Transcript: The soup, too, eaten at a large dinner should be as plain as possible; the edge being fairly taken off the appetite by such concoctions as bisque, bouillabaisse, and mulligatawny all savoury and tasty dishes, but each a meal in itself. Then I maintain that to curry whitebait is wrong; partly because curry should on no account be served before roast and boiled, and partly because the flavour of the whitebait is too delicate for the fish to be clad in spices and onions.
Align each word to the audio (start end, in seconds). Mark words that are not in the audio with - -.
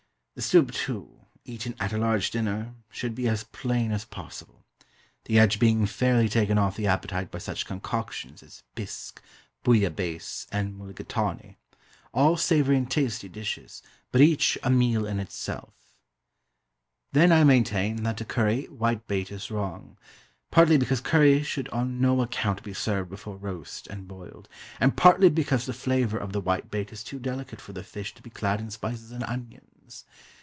The 0.33 0.47
soup, 0.47 0.71
too, 0.71 1.19
eaten 1.45 1.75
at 1.79 1.93
a 1.93 1.99
large 1.99 2.31
dinner 2.31 2.73
should 2.89 3.13
be 3.13 3.27
as 3.27 3.43
plain 3.43 3.91
as 3.91 4.05
possible; 4.05 4.63
the 5.25 5.37
edge 5.37 5.59
being 5.59 5.85
fairly 5.85 6.27
taken 6.29 6.57
off 6.57 6.75
the 6.77 6.87
appetite 6.87 7.29
by 7.29 7.37
such 7.37 7.65
concoctions 7.65 8.41
as 8.41 8.63
bisque, 8.73 9.21
bouillabaisse, 9.63 10.47
and 10.51 10.75
mulligatawny 10.79 11.57
all 12.11 12.37
savoury 12.37 12.77
and 12.77 12.89
tasty 12.89 13.29
dishes, 13.29 13.83
but 14.11 14.21
each 14.21 14.57
a 14.63 14.71
meal 14.71 15.05
in 15.05 15.19
itself. 15.19 15.73
Then 17.11 17.31
I 17.31 17.43
maintain 17.43 18.01
that 18.01 18.17
to 18.17 18.25
curry 18.25 18.65
whitebait 18.67 19.31
is 19.31 19.51
wrong; 19.51 19.97
partly 20.49 20.77
because 20.77 21.01
curry 21.01 21.43
should 21.43 21.69
on 21.69 22.01
no 22.01 22.19
account 22.21 22.63
be 22.63 22.73
served 22.73 23.11
before 23.11 23.35
roast 23.37 23.85
and 23.87 24.07
boiled, 24.07 24.49
and 24.79 24.97
partly 24.97 25.29
because 25.29 25.67
the 25.67 25.73
flavour 25.73 26.17
of 26.17 26.31
the 26.33 26.41
whitebait 26.41 26.91
is 26.91 27.03
too 27.03 27.19
delicate 27.19 27.61
for 27.61 27.73
the 27.73 27.83
fish 27.83 28.15
to 28.15 28.23
be 28.23 28.31
clad 28.31 28.59
in 28.59 28.71
spices 28.71 29.11
and 29.11 29.23
onions. 29.25 29.67